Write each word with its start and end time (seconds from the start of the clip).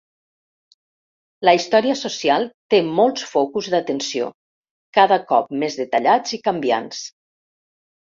La 1.47 1.51
història 1.57 1.97
social 1.99 2.47
té 2.73 2.79
molts 2.99 3.25
focus 3.33 3.67
d'atenció, 3.73 4.29
cada 4.99 5.19
cop 5.33 5.53
més 5.65 5.77
detallats 5.83 6.35
i 6.39 6.41
canviants. 6.49 7.03